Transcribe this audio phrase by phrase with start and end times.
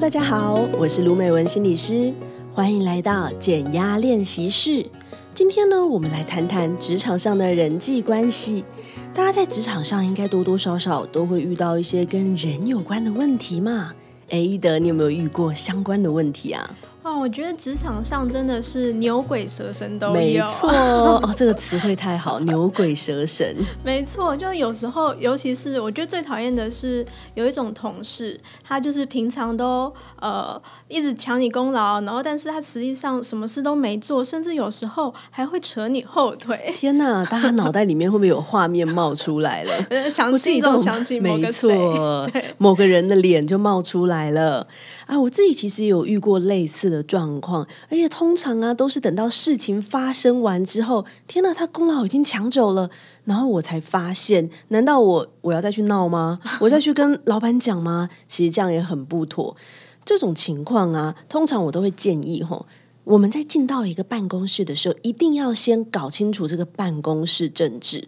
[0.00, 2.14] 大家好，我是卢美文心理师，
[2.54, 4.86] 欢迎来到减压练习室。
[5.34, 8.64] 今天呢，我们来谈谈职场上的人际关系。
[9.12, 13.92] 大家在职场上应该多多少少都会遇到一些跟人有关的问题嘛？
[14.30, 16.70] 哎，一德，你有没有遇过相关的问题啊？
[17.08, 20.12] 哦，我觉得职场上真的是牛鬼蛇神都有。
[20.12, 20.68] 没错
[21.24, 23.56] 哦，这个词汇太好，牛鬼蛇神。
[23.82, 29.90] 没错，就有时候，尤其是我觉得最讨厌的是有一种同事，他就是平常都
[30.20, 36.74] 呃一直抢你功劳，然后但是他实际上什么事都没做，甚至有时候还会扯你后腿。
[36.76, 40.10] 天哪，大家脑袋里面会不会有画面冒出来了？
[40.10, 44.66] 想起都想起某个谁，没错，某个人的脸就冒出来了。
[45.08, 52.90] 啊，我自己其实有遇过类似的状况，而且通常啊，都是等到事情发生完之后，天哪，他功劳已经抢走了，
[53.24, 56.40] 然后我才发现，难道我我要再去闹吗？
[56.60, 58.10] 我再去跟老板讲吗？
[58.28, 59.56] 其实这样也很不妥。
[60.04, 62.66] 这种情况啊，通常我都会建议吼，
[63.08, 68.06] 我们在进到一个办公室的时候，一定要先搞清楚这个办公室政治。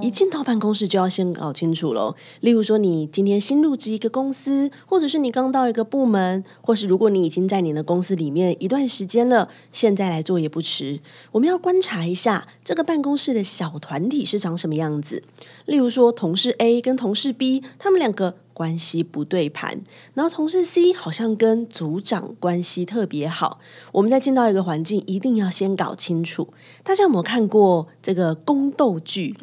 [0.00, 2.14] 一进到办公室就要先搞清楚喽。
[2.42, 11.00] 例如说，你今天新入职一个公司，或者是你刚到一个部门，或是如果你已经在你的公司里面一段时间了，现在来做也不迟。
[11.32, 15.24] 我们要观察一下这个办公室的小团体是长什么样子。
[15.64, 19.82] 例如说，同事 A 跟同事 B，他们两个关系不对盘，
[20.14, 23.60] 然后同事 C 好像跟组长关系特别好。
[23.92, 26.54] 我们在进到一个环境，一定要先搞清楚。
[26.82, 29.36] 大家有没有看过这个宫斗剧？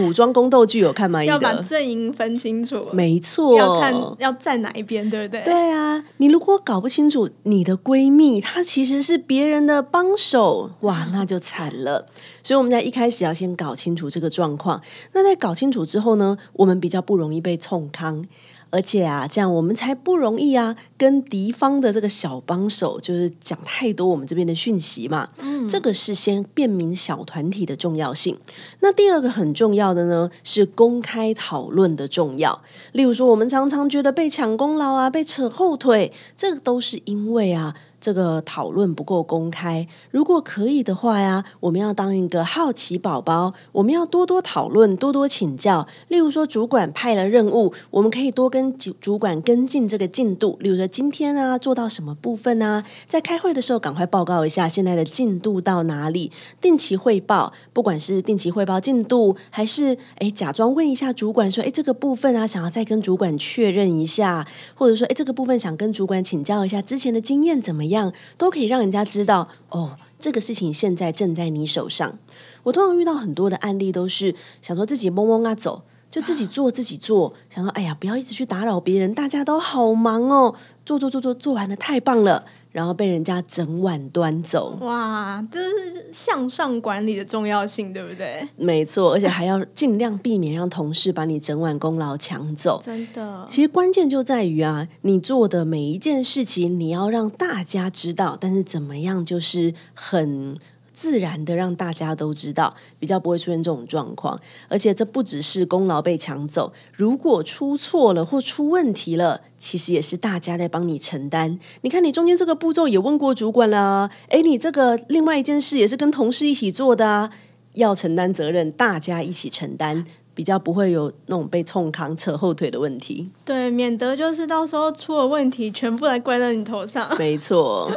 [0.00, 1.22] 古装宫斗剧有看吗？
[1.22, 5.44] 要把阵营分清楚，没错，要看要站哪一边，对不对？
[5.44, 12.06] 对啊，你如果搞不清楚你的闺蜜她其实是别人的帮手，哇， 那就惨了。
[12.42, 14.80] 所以我们在一开始要先搞清楚这个状况。
[15.12, 18.24] 那在搞清楚之后呢，我们比较不容易被冲康。
[18.70, 25.28] 而且啊，这样我们才不容易啊，跟敌方的这个小帮手就是讲太多我们这边的讯息嘛。
[25.38, 28.38] 嗯，这个是先辨明小团体的重要性。
[28.80, 32.62] 那第二个很重要的呢，是公开讨论的重要。
[32.92, 37.74] 例如说，我们常常觉得被抢功劳啊，被扯后腿，这个都是因为啊。
[38.00, 45.86] 这个讨论不够公开，如果可以的话呀，我们要当一个好奇宝宝，我们要多多讨论，多多请教。
[46.08, 50.56] 例如说，主管派了任务，我们可以多跟主主管跟进这个进度。
[50.60, 52.82] 例如说，今天啊做到什么部分啊？
[53.06, 57.52] 在开会的时候赶快报告一下现在的进度到哪里，定期汇报。
[57.74, 67.89] 不管是定期汇报进度，还是诶假装问一下主管说，诶这个部分啊想要再跟主管确认一下，或者说诶这个部分想跟主管请教一下之前的经验怎么样？
[67.90, 72.18] 样都可以让人家知道哦，这个事情现在正在你手上。
[72.64, 80.54] 我通常遇到很多的案例，都是想说自己懵懵啊走，就自己做自己做，想说哎呀，不要一直去打扰别人，大家都好忙哦，
[80.98, 82.44] 做做做做做完了，太棒了。
[82.72, 85.44] 然后被人家整碗端走，哇！
[85.50, 88.46] 这是向上管理的重要性，对不对？
[88.56, 92.80] 没错，而且还要尽量避免让同事把你整碗功劳抢走。
[92.80, 100.56] 真的，其实关键就在于啊，你做的每一件事情，你要让大家知道，但是怎么样，就是很。
[101.00, 104.38] 自然的让大家都知道，比较不会出现这种状况。
[104.68, 111.58] 而且这不只是功劳被抢走，如果出错了或出问题了，其实也是大家在帮你承担。
[111.80, 117.30] 你看，你中间这个步骤也问过主管啦，诶，你这个另外一件事也是跟同事一起做的啊，
[117.72, 123.30] 要承担责任，大家一起承担，比较不会有那种被冲扛扯后腿的问题。
[123.46, 127.16] 对，免得就是到时候出了问题，全部来怪在你头上。
[127.16, 127.90] 没错。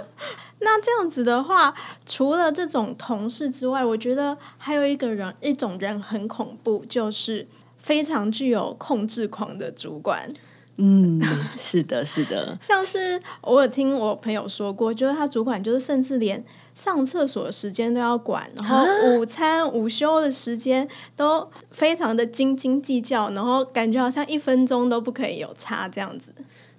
[0.63, 1.73] 那这样子的话，
[2.05, 7.45] 除了这种同事之外，我觉得还有一个人，一种人很恐怖，就是
[7.79, 10.33] 非常具有控制狂的主管。
[10.77, 11.21] 嗯，
[11.55, 12.57] 是的，是的。
[12.61, 16.43] 像是我有听我朋友说过，就是他主管就是甚至连
[16.73, 18.83] 上厕所的时间都要管，然后
[19.15, 26.33] 午餐、午休的时间都非常的斤斤计较，然后感觉好像一分钟都不可以有差这样子。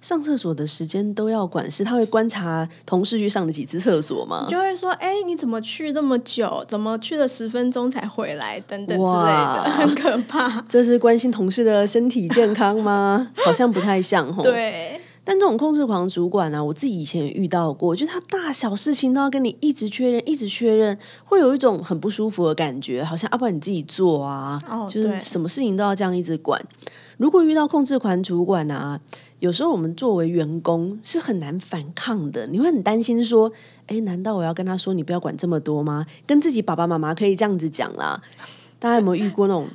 [0.05, 4.45] 上厕所的时间都要管事，他会观察同事去上了几次厕所吗？
[4.47, 6.63] 就会说，哎，你怎么去那么久？
[6.67, 8.59] 怎么去了十分钟才回来？
[8.67, 10.63] 等等之类的，很可怕。
[10.69, 13.31] 这是关心同事的身体健康吗？
[13.43, 14.43] 好像不太像吼。
[14.43, 26.61] 对，但这种控制狂主管呢、啊，我自己以前也遇到过，就是他大小事情都要跟你一直确认，一直确认，会有一种很不舒服的感觉，好像要、啊、不然你自己做啊，哦、就是什么事情都要这样一直管。
[27.17, 29.01] 如果遇到控制狂主管啊。
[29.39, 33.51] 有时候我们作为员工是很难反抗的，你会很担心说
[33.87, 38.21] ：“哎，难道我要跟他说你不要管这么多吗？”跟自己爸爸妈妈可以这样子讲啦。
[38.79, 39.67] 大家有没有遇过那种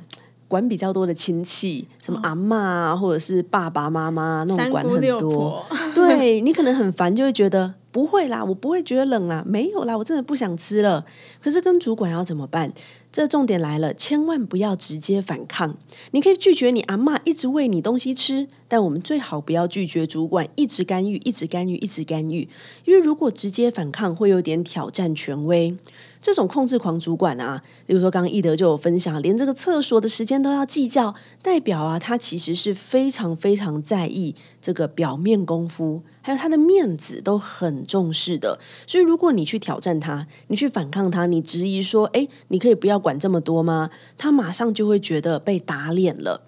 [0.47, 11.05] 管比较多的亲戚，什么阿妈啊，或者是爸爸妈妈那种管很多，对你可能很烦，就会觉得不会啦，我不会觉得冷啦，没有啦，我真的不想吃了。
[11.41, 12.73] 可是跟主管要怎么办？
[13.11, 15.75] 这重点来了，千万不要直接反抗。
[16.11, 22.47] 你可以拒绝你阿妈一直喂你东西吃，但我们最好不要拒绝主管一直干预、一直干预、一直干预，
[22.85, 25.75] 因为如果直接反抗，会有点挑战权威。
[26.21, 38.59] 这种控制狂主管啊，比如说刚刚懿德就有分享，连这个厕所的时间都要计较，代表啊，他其实是非常非常在意这个表面功夫，还有他的面子都很重视的。
[38.85, 43.89] 所以如果你去挑战他，你去反抗他，你质疑说，诶，你可以不要管这么多吗？
[44.19, 46.43] 他马上就会觉得被打脸了。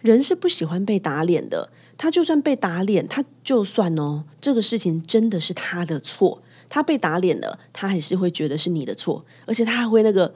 [0.00, 6.42] 人是不喜欢被打脸的，他就算被打脸，他就算哦，这个事情真的是他的错。
[6.68, 10.34] 他被打脸了，他还是会觉得是你的错，而且他还会那个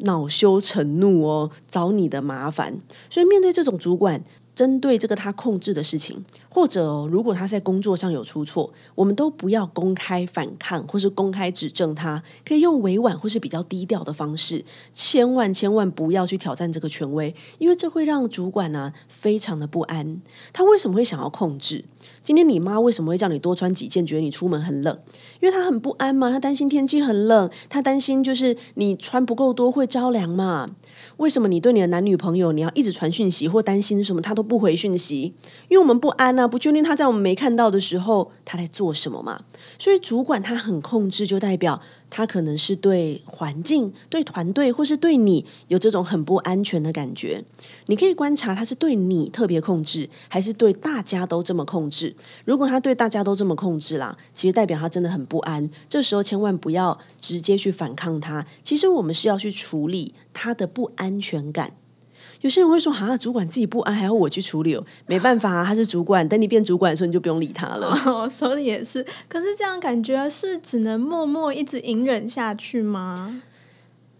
[0.00, 2.80] 恼羞成怒哦，找你的麻烦。
[3.10, 4.22] 所以面对这种主管，
[4.54, 6.24] 针对这个他控制的事情，
[6.54, 20.22] 或者，如果他在工作上有出错，我们都不要公开反抗，或是公开指正他，可以用委婉或是比较低调的方式，千万千万不要去挑战这个权威，因为这会让主管呢非常的不安。
[20.52, 21.84] 他为什么会想要控制？
[22.22, 24.06] 今天你妈为什么会叫你多穿几件？
[24.06, 24.98] 觉得你出门很冷，
[25.40, 30.66] 因为她很不安嘛，她担心天气很冷，她担心就是你穿不够多会着凉嘛。
[31.16, 35.34] 为什么你对你的男女朋友你要一直传讯息或担心什么，他都不回讯息？
[35.68, 39.42] 因为我们不安啊，不确定他在我们没看到的时候他在做什么嘛。
[39.78, 41.80] 所以主管他很控制，就代表。
[42.10, 47.42] 他可能是对环境、对团队，或是对你有这种很不安全的感觉。
[47.86, 52.14] 你可以观察他是对你特别控制，还是对大家都这么控制。
[52.44, 55.68] 如果他对大家都这么控制啦，其实代表他真的很不安。
[55.88, 58.46] 这时候千万不要直接去反抗他。
[58.62, 61.72] 其实我们是要去处理他的不安全感。
[62.44, 64.84] 有些人会说：“哈，主管自己不安，还要我去处理哦？
[65.06, 66.28] 没办法啊，他是主管。
[66.28, 69.02] 等你变主管的时候，你就不用理他了。”哦，说的也是。
[69.30, 73.40] 可是这样感觉是只能默默一直隐忍下去吗？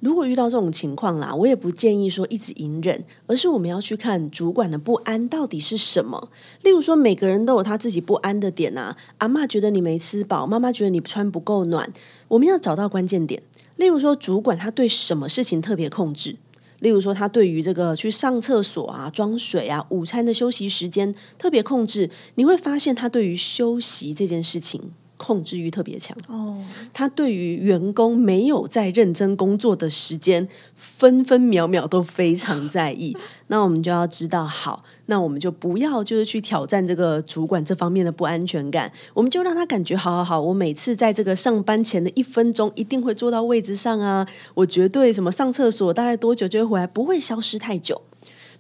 [0.01, 6.31] 如果遇到这种情况啦，我也不建议说一直隐忍，而是我们要去看主管的不安到底是什么。
[6.63, 8.97] 例如说，每个人都有他自己不安的点啊。
[9.19, 11.93] 阿嬷觉得你没吃饱，妈妈觉得你穿不够暖。
[12.29, 13.43] 我们要找到关键点。
[13.77, 16.37] 例如说，主管他对什么事情特别控制？
[16.81, 24.91] 例如说，他对于这个去上厕所啊、装水啊、午餐的休息时间特别控制，你会发现他对于休息这件事情
[25.25, 26.15] 控制欲特别强。
[26.29, 26.63] 哦，
[26.93, 33.17] 他对于员工没有在认真工作的时间，分分秒秒都非常在意。
[33.49, 34.85] 那我们就要知道，好。
[35.07, 48.01] 那我们就不要就是去挑战这个主管这方面的不安全感，我们就让他感觉好好好，我每次在这个上班前的一分钟一定会坐到位置上啊，我绝对什么上厕所大概多久就会回来，不会消失太久。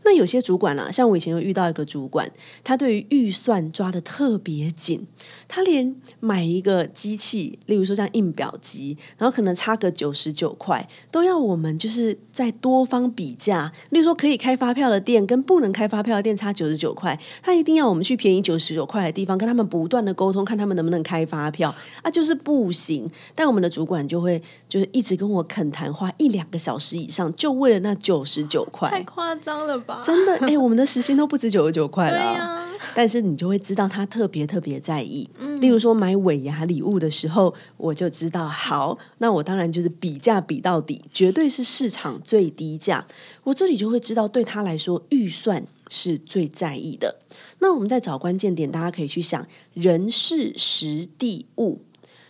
[0.04, 2.30] 那有些主管啊，像我以前有遇到一个主管，
[2.62, 5.06] 他对于预算抓得特别紧，
[5.48, 13.72] 他连买一个机器，例如说像印表机，然后可能差个九十九块，都要我们就是在多方比价。
[13.90, 23.10] 例如说可以开发票的店跟不能开发票的店差九十九块，他一定要我们去便宜九十九块的地方跟他们不断的沟通，看他们能不能开发票啊，就是不行。
[23.34, 29.93] 但我们的主管就会就是一直跟我恳谈，花一两个小时以上，就为了那九十九块，太夸张了吧？
[30.02, 32.18] 真的哎、欸，我们的时薪都不止九十九块了。
[32.18, 35.28] 啊，但是你就会知道他特别特别在意。
[35.38, 43.06] 嗯、例如说买尾牙礼物的时候，我就知道，好，那我当然就是比价比到底，绝对是市场最低价。
[43.44, 47.20] 我这里就会知道，对他来说，预算是最在意的。
[47.60, 51.80] 那我们在找关键点，大家可以去想人事时地物，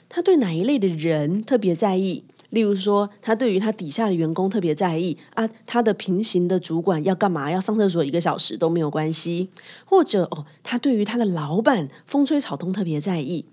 [0.09, 2.25] 他对哪一类的人特别在意？
[2.55, 7.51] 例如说，他对于他底下的员工特别在意啊，他的平行的主管要干嘛？
[7.51, 9.51] 要上厕所一个小时都没有关系，
[9.85, 13.45] 或者哦，他对于他的老板风吹草动特别在意。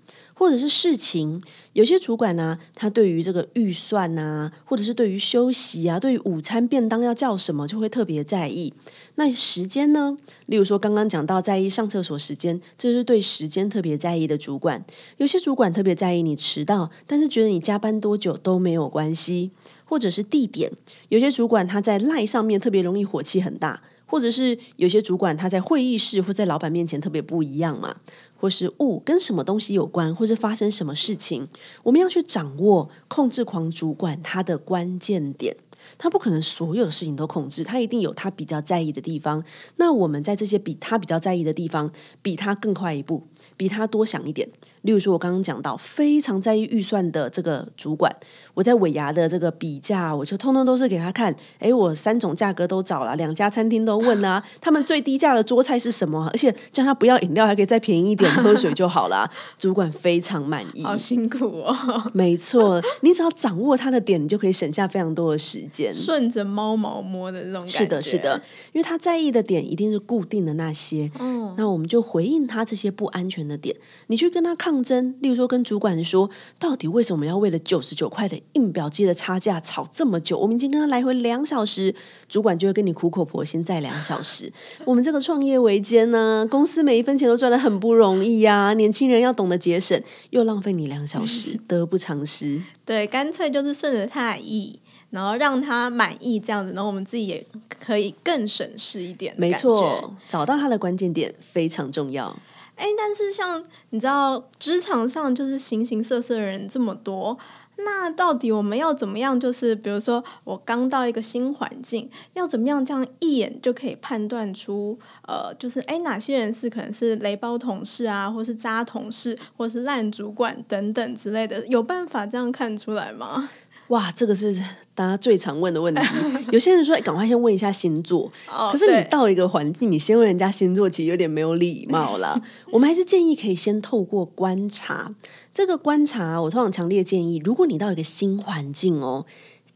[0.42, 1.40] 或者是事情，
[1.72, 8.74] 有些主管呢、他对于这个预算啊，或者是对于休息啊，对于午餐便当要叫什么，就会特别在意。
[9.14, 10.18] 那时间呢？
[10.46, 14.84] 例如说刚刚讲到在意上厕所时间，这是对时间特别在意的主管。
[15.18, 19.52] 有些主管特别在意你迟到，但是觉得你加班多久都没有关系。
[19.84, 20.72] 或者是地点，
[21.10, 23.82] 有些主管他在赖上面特别容易火气很大，
[24.12, 27.96] 或者是有些主管他在会议室或在老板面前特别不一样嘛。
[28.36, 31.48] 或是物跟什么东西有关，或是发生什么事情，
[31.84, 35.56] 我们要去掌握控制狂主管他的关键点。
[35.96, 39.42] 他不可能所有的事情都控制，他一定有他比较在意的地方。
[39.76, 41.90] 那我们在这些比他比较在意的地方，
[42.20, 43.26] 比他更快一步，
[43.56, 44.48] 比他多想一点，
[44.82, 48.14] 例如说，我刚刚讲到非常在意预算的这个主管，
[48.54, 51.34] 我在尾牙的这个比价，我就通通都是给他看。
[51.58, 56.28] 哎，我三种价格都找了，两家餐厅都问啊， 他们最低价的桌菜是什么？
[56.32, 59.30] 而且叫他不要饮料，还可以再便宜一点，喝水就好了。
[59.58, 61.76] 主管非常满意，好辛苦哦。
[62.12, 67.78] 没错，你只要掌握他的点，你就可以省下非常多的时间，顺着猫毛摸的这种感觉。
[67.78, 71.10] 是的，是的，因为他在意的点一定是固定的那些。
[71.20, 73.76] 嗯，那我们就回应他这些不安全的点，
[74.08, 75.12] 你去跟他抗争。
[75.18, 80.38] 例如说，跟主管说，到底为什么要为了九十九块的印表机的差价吵这么久？
[80.38, 81.92] 我们已经跟他来回两小时，
[82.28, 84.52] 主管就会跟你苦口婆心再两小时。
[84.86, 90.00] 我们这个创业维艰呢，公司每一分钱都赚得很不容易呀、啊，年轻人要懂得节省，
[90.30, 92.62] 又浪费你两小时， 得不偿失。
[92.84, 94.78] 对，干脆就是顺着他的意。
[95.10, 97.46] 然后让他满意，这样子，然后我们自己也
[97.78, 99.34] 可以更省事一点。
[99.36, 102.34] 没错，找到他的关键点非常重要。
[102.82, 107.38] 哎，但是像你知道，职场上就是形形色色的人这么多，
[107.76, 109.38] 那到底我们要怎么样？
[109.38, 114.98] 就是比如说，我刚到一个新环境，要怎么样这样一眼就可以判断出，
[115.28, 123.48] 呃，就是哎，哪些人是可能是雷包同事啊，或是渣同事，或是烂主管等等之类的，有办法这样看出来吗？
[123.88, 124.60] 哇，这个是
[124.94, 126.00] 大家最常问的问题。
[126.52, 128.30] 有些人说：“赶快先问一下星座。
[128.50, 132.40] 哦”可是你到一个环境，你先问人家星座，其实有点没有礼貌啦。
[132.72, 135.14] 我们还是建议可以先透过观察。
[135.54, 139.24] 这个观察，我通常强烈建议，如果你到一个新环境哦，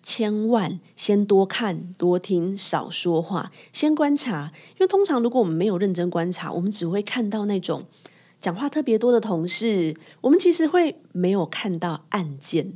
[0.02, 4.52] 千万先多看多听，少说话，先观察。
[4.72, 7.84] 因为通常如果我们没有认真观察，我们只会看到那种
[8.40, 12.74] 讲话特别多的同事，我们其实会没有看到案件。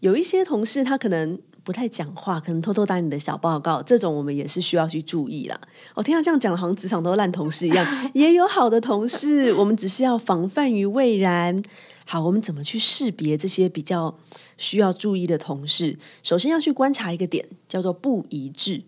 [0.00, 5.60] 有一些同事，他可能不太讲话，可能偷偷打你的小报告，这种我们也是需要去注意啦。
[5.94, 11.62] 我听到这样讲，好像职场都烂同事一样， 也有好的同事，我们只是要防范于未然。
[12.04, 14.18] 好，我们怎么去识别这些比较
[14.58, 15.98] 需要注意的同事？
[16.22, 18.82] 首先要去观察一个点，叫做不一致。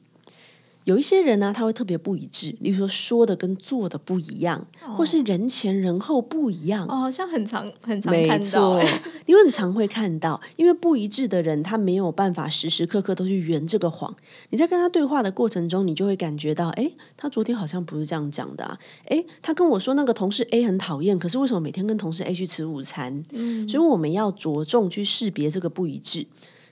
[0.84, 6.86] 有一些人呢、啊，他会特别不一致，例如说说的跟做的不一样，哦、或是人前人后不一样。
[6.86, 8.82] 哦，好像很常很常看到，没错，
[9.24, 14.14] 你很常会看到，因为不一致的人，他没有办法时时刻刻都去圆这个谎。
[14.50, 18.78] 你在跟他对话的过程中，你就会感觉到，哎，他昨天好像不是这样讲的啊。
[19.06, 23.24] 哎，他跟我说那个同事 A 很讨厌，可是为什么每天跟同事 A 去吃午餐？
[23.32, 26.26] 嗯，所以我们要着重去识别这个不一致。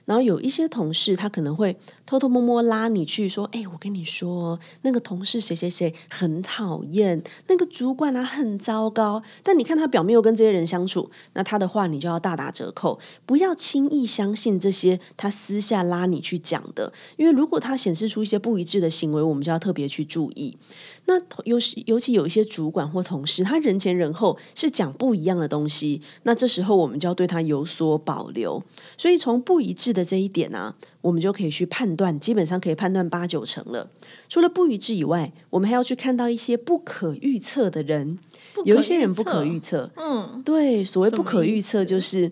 [0.05, 12.99] 然后有一些同事，他可能会偷偷摸摸拉你去说：“哎，我跟你说，那个同事谁谁谁很讨厌，那个主管啊很糟糕。”但你看他表面又跟这些人相处，那他的话你就要大打折扣。
[13.25, 20.57] 不要轻易相信这些他私下拉你去讲的，因为如果他显示出一些不一致的行为，我们就要特别去注意。
[21.05, 28.63] 那尤尤其有一些主管或同事，他人前人后是讲不一样的东西，那这时候我们就要对他有所保留。
[28.97, 33.91] 所以从不一致的这一点呢、啊，我们就可以去判断，基本上可以判断八九成了。
[34.29, 38.17] 除了不一致以外，我们还要去看到一些不可预测的人，
[38.63, 39.91] 有一些人不可预测。
[39.97, 42.31] 嗯，对，所谓不可预测，就是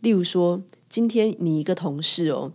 [0.00, 2.52] 例如说，今天你一个同事哦，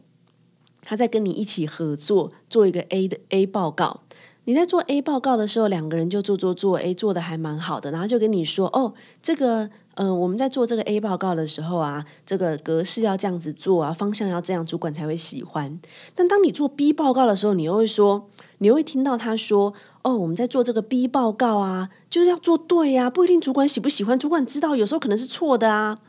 [0.81, 4.01] 他在跟你一起合作做一个 A 的 A 报告。
[4.45, 15.79] 你在做 A 报告的时候，两个人就做做做，A 做的还蛮好的，然后就跟你说，哦，这个，嗯、我们在做这个 A 报告的时候啊，这个格式要这样子做啊，方向要这样，主管才会喜欢。
[16.15, 25.99] 但当你做 B 报告的时候，你又会说，你又会听到他说，哦，我们在做这个 B 报告啊，就是要做对呀、啊，不一定主管喜不喜欢，主管知道有时候可能是错的啊。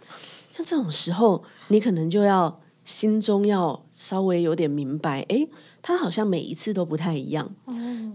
[0.53, 5.51] 像这种时候，你可能就要心中要稍微有点明白，诶。
[5.83, 7.55] 他好像每一次都不太一样，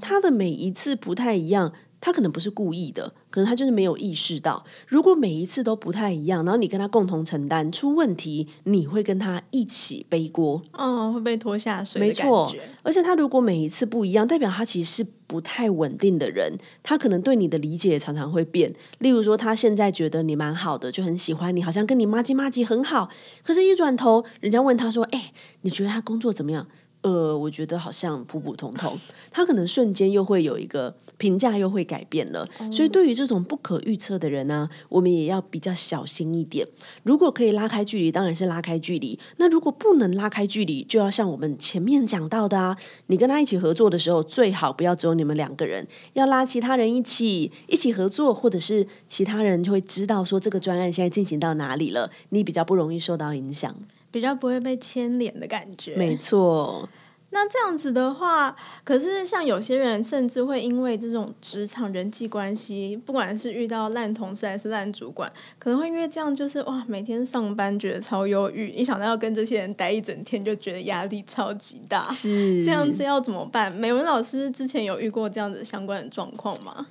[0.02, 4.64] 他的每一次不太一样，他可能不是故意的，可能他就是没有意识到。
[4.88, 12.00] 如果每一次都不太一样，然后你跟他共同承担出问题，你会跟他一起背锅，哦，会被拖下水。
[12.00, 18.74] 没错，而且他如果每一次不一样，代表他其实是不太稳定的人，他可能对你的理解常常会变。
[19.00, 23.10] 例如说，他现在觉得你蛮好的，就很喜欢你，好像跟你妈吉妈吉很好，
[23.44, 25.34] 可是一转头，人家问他说：“哎，
[25.64, 26.68] 你觉得他工作怎么样？”
[27.02, 28.98] 呃，我觉得好像普普通通，
[29.32, 36.68] 他可能瞬间又会有一个评价又会改变了，所以对于这种不可预测的人呢、啊，我们也要比较小心一点。
[37.04, 39.18] 如果可以拉开距离，当然是拉开距离。
[39.38, 42.76] 那如果不能拉开距离，就要像我们前面讲到的啊，
[43.06, 53.74] 你跟他一起合作的时候，最好不要只有你们两个人，要拉其他人一起一起合作，或者是其他人就会知道说这个专案现在进行到哪里了，你比较不容易受到影响。
[54.18, 56.90] 比较不会被牵连的感觉，没错。
[57.30, 72.12] 那这样子的话，可是像有些人甚至会因为这种职场人际关系，不管是遇到烂同事还是烂主管，可能会因为这样就是哇，每天上班觉得超忧郁，一想到要跟这些人待一整天，就觉得压力超级大。
[72.12, 73.72] 是这样子要怎么办？
[73.72, 76.88] 美文老师之前有遇过这样子相关的状况吗？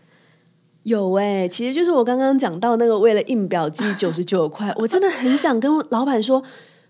[0.84, 6.40] 有哎、欸，其实就是我刚刚讲到那个为了印表机九十九块，我真的很想跟老板说。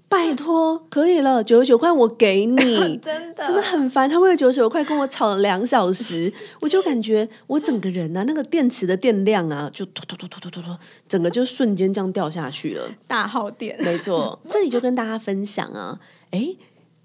[0.08, 4.08] 拜托，可以了，九十九块我给你， 真的真的很烦。
[4.08, 10.76] 他为了九十九块跟我吵了两小时， 我就感觉我整个人啊，那个电池的电量啊，就突突突突突突突，
[11.08, 13.76] 整个就瞬间这样掉下去了，大耗电。
[13.82, 15.98] 没错，这里就跟大家分享啊，
[16.30, 16.56] 诶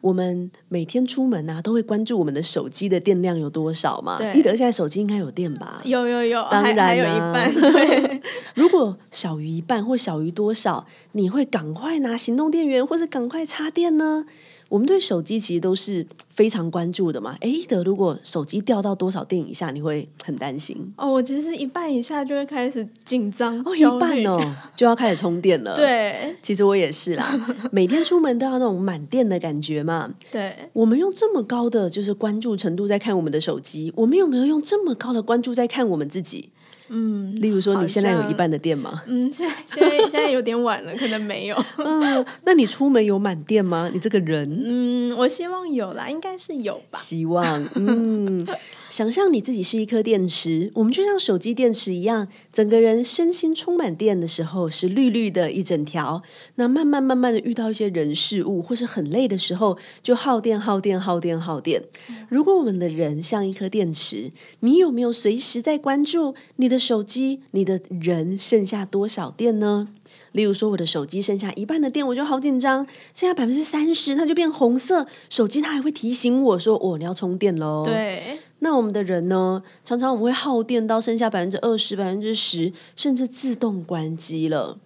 [0.02, 4.18] 我们每天出门啊，都会关注我们的手机的电量有多少嘛？
[4.18, 5.82] 对，懿德现在手机应该有电吧？
[5.86, 7.54] 有有有，当然、啊、还，还有一半。
[7.54, 8.22] 对，
[8.56, 14.26] 如果小于一半或小于多少，你会赶快拿行动电源，或是赶快插电呢？
[14.72, 17.36] 我们对手机其实都是非常关注的嘛。
[17.42, 20.78] 哎，一德，如果手机掉到多少电以下，你会很担心？
[20.96, 24.40] 哦，我其实一半以下就会开始紧张，哦，一半哦，
[24.74, 25.76] 就要开始充电了。
[25.76, 27.38] 对，其实我也是啦，
[27.70, 30.10] 每天出门都要那种满电的感觉嘛。
[30.32, 36.48] 对，我们用这么高的就是关注程度在看我们的手机，我们有没有用这么高的关注在看我们自己？
[36.92, 39.02] 嗯，例如说，你现在有一半的电吗？
[39.08, 41.56] 嗯，现在现在现在有点晚了，可能没有。
[41.78, 43.90] 嗯， 那你出门有满电吗？
[43.94, 47.00] 你这个人，嗯，我希望有啦，应该是有吧。
[47.00, 48.46] 希望，嗯。
[48.92, 56.22] 想象你自己是一颗电池，我们就像手机电池一样，整个人身心充满电的时候是绿绿的一整条。
[56.56, 61.82] 那慢慢慢慢的遇到一些人事物或是很累的时候，就耗电耗电耗电耗电。
[62.28, 67.40] 如果我们的人像一颗电池，你有没有随时在关注你的手机？
[67.52, 69.88] 你的人剩下多少电呢？
[70.34, 72.86] 例如说，我的手机剩下一半的电，我就好紧张。
[73.14, 75.08] 剩下百分之三十，它就变红色。
[75.30, 78.40] 手机它还会提醒我说：“哦，你要充电喽。”对。
[78.64, 79.64] 那我们的人呢？
[79.84, 84.78] 常常我们会耗电到剩下百分之二十、百分之十，甚至自动关机了。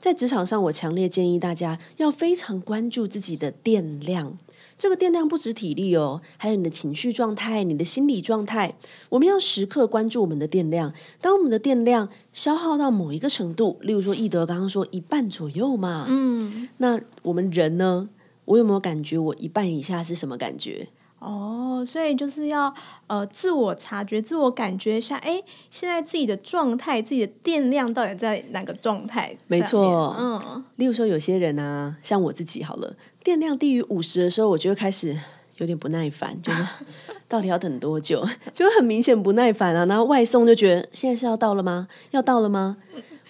[0.00, 4.38] 在职场上，我强烈建议大家要非常关注自己的电量。
[4.78, 8.76] 这个电量不止体力哦，还有你的情绪状态、你的心理状态。
[9.10, 10.94] 我们要时刻关注我们的电量。
[11.20, 18.08] 当我们的电量消耗到某一个程度，例如说易德刚刚说一半左右嘛，嗯，那我们人呢？
[18.46, 20.88] 我有没有感觉我一半以下是什么感觉？
[21.18, 22.72] 哦，所以就是要
[23.08, 29.36] 呃自我察觉、自我感觉一下，哎，现在自己的状态、自己的电量到底在哪个状态？
[29.48, 35.18] 没错，嗯，例如说有些人啊，像我自己好了，电量低于五十的时候，我就会开始
[35.56, 36.64] 有点不耐烦，就是
[37.26, 38.24] 到底要等多久？
[38.54, 39.84] 就会很明显不耐烦啊。
[39.86, 41.88] 然后外送就觉得现在是要到了吗？
[42.12, 42.76] 要到了吗？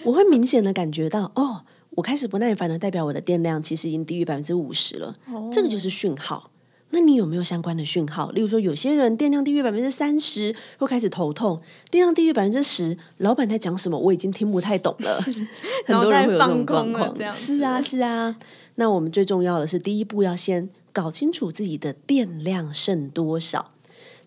[0.05, 5.17] 我会明显的感觉到，哦，我开始不耐烦了，代表我的电量其实已经低于百分之五十了。
[5.33, 6.51] 哦，这个就是讯号。
[6.91, 8.31] 那你有没有相关的讯号？
[8.31, 15.21] 例如说，有些人电量低于百分之三十会开始头痛；电量低于百分之十，老板在讲什么我已经听不太懂了。
[15.85, 17.15] 很多人会有这种状况。
[17.31, 18.37] 是啊，是啊。
[18.77, 23.73] 那我们最重要的是，第一步要先搞清楚自己的电量剩多少。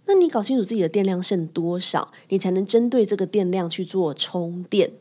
[0.05, 4.91] 那你搞清楚自己的电量剩多少，你才能针对这个电量去做充电。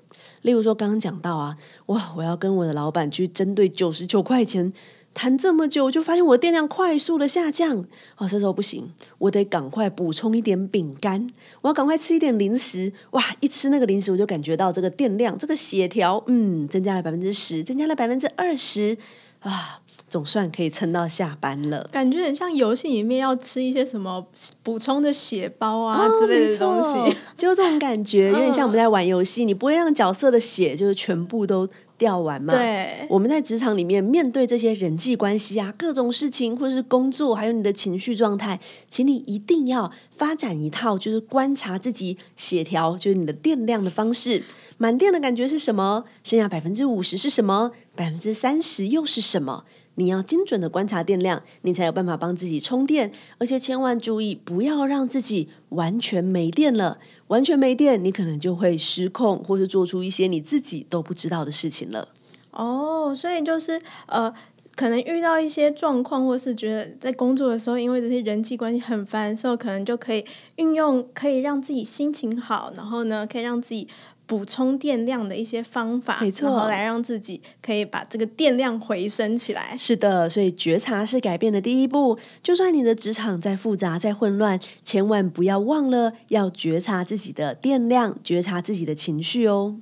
[0.40, 4.72] 例如说，刚刚讲到啊，哇，我要跟我的老板去针对九十九块钱。
[5.12, 7.84] 谈这么久，我就发现我的电量快速的下降。
[8.16, 11.26] 哦，这时候不行，我得赶快补充一点饼干，
[11.60, 12.92] 我要赶快吃一点零食。
[13.10, 18.96] 哇，一吃那个零食，我就感觉到这个电量，这个血条，嗯，增加了百分之十，增加了百分之二十。
[19.40, 21.88] 啊，总算可以撑到下班了。
[21.90, 24.24] 感觉很像游戏里面要吃一些什么
[24.62, 31.68] 补充的血包啊、哦、之类的东西，就这种感觉，有点像我们在玩游戏，你不会让角色的血就是全部都。
[32.00, 32.54] 掉完嘛？
[32.54, 38.58] 对，我们在职场里面面对这些人际关系啊，各种事情，或者是工作，还有你的情绪状态，
[38.88, 44.42] 请你一定要发展一套，就是观察自己协调，就是你的电量的方式。
[44.78, 46.04] 满电的感觉是什么？
[46.24, 47.72] 剩下百分之五十是什么？
[47.94, 49.64] 百分之三十又是什么？
[49.96, 53.12] 你要精准的观察电量，你才有办法帮自己充电。
[53.38, 56.98] 而且千万注意，不要让自己完全没电了。
[57.26, 62.08] 完全没电，你可能就会失控，或是做出一些你自己都不知道的事情了。
[62.52, 64.32] 哦，所以就是呃，
[64.74, 70.24] 可能遇到一些状况，或是觉得在工作的时候，因为这些人际关系很烦的时候，可能就可以
[70.56, 73.86] 运用可以让自己心情好，然后呢，可以让自己。
[74.30, 79.76] 补充电量的一些方法，没错，来让自己可以把这个电量回升起来。
[79.76, 82.16] 是的，所以觉察是改变的第一步。
[82.40, 89.74] 就算你的职场再复杂、再混乱，千万不要忘了要觉察自己的电量，觉察自己的情绪哦。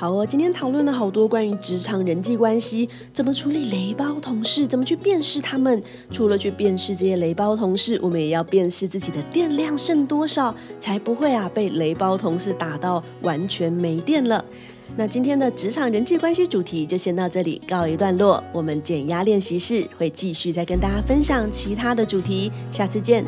[0.00, 5.82] 好哦，今天讨论了好多关于职场人际关系，怎么处理雷包同事，怎么去辨识他们。
[6.10, 14.42] 除了去辨识这些雷包同事，我们也要辨识自己的电量剩多少，才不会啊被雷包同事打到完全没电了。
[14.96, 23.22] 那今天的职场人际关系主题就先到这里告一段落，我们减压练习室会继续再跟大家分享其他的主题，下次见。